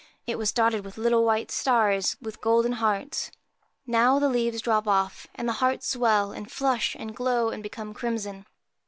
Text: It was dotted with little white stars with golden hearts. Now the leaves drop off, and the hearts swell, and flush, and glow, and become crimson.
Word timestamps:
It 0.25 0.39
was 0.39 0.51
dotted 0.51 0.83
with 0.83 0.97
little 0.97 1.23
white 1.23 1.51
stars 1.51 2.17
with 2.19 2.41
golden 2.41 2.71
hearts. 2.71 3.29
Now 3.85 4.17
the 4.17 4.29
leaves 4.29 4.59
drop 4.59 4.87
off, 4.87 5.27
and 5.35 5.47
the 5.47 5.53
hearts 5.61 5.89
swell, 5.89 6.31
and 6.31 6.51
flush, 6.51 6.95
and 6.97 7.15
glow, 7.15 7.49
and 7.49 7.61
become 7.61 7.93
crimson. 7.93 8.47